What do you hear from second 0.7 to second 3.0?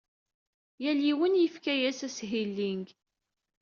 Yal yiwen yefka-as ashilling.